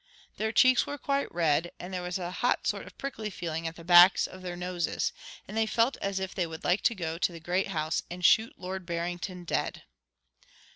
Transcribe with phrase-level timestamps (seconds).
[0.37, 3.75] Their cheeks were quite red, and there was a hot sort of prickly feeling at
[3.75, 5.13] the backs of their noses,
[5.47, 8.25] and they felt as if they would like to go to the great house and
[8.25, 9.83] shoot Lord Barrington dead.